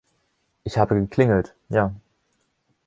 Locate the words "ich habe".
0.63-0.95